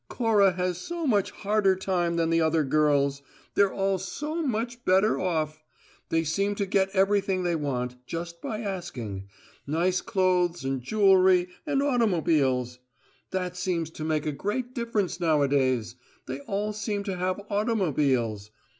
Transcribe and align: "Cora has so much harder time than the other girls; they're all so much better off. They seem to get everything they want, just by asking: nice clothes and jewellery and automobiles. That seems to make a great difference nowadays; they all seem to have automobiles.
"Cora 0.07 0.53
has 0.53 0.79
so 0.79 1.05
much 1.05 1.29
harder 1.29 1.75
time 1.75 2.15
than 2.15 2.31
the 2.31 2.41
other 2.41 2.63
girls; 2.63 3.21
they're 3.53 3.71
all 3.71 3.99
so 3.99 4.41
much 4.41 4.83
better 4.83 5.19
off. 5.19 5.63
They 6.09 6.23
seem 6.23 6.55
to 6.55 6.65
get 6.65 6.89
everything 6.93 7.43
they 7.43 7.53
want, 7.55 8.03
just 8.07 8.41
by 8.41 8.61
asking: 8.61 9.27
nice 9.67 10.01
clothes 10.01 10.63
and 10.65 10.81
jewellery 10.81 11.49
and 11.67 11.83
automobiles. 11.83 12.79
That 13.29 13.55
seems 13.55 13.91
to 13.91 14.03
make 14.03 14.25
a 14.25 14.31
great 14.31 14.73
difference 14.73 15.19
nowadays; 15.19 15.93
they 16.25 16.39
all 16.47 16.73
seem 16.73 17.03
to 17.03 17.15
have 17.17 17.39
automobiles. 17.51 18.49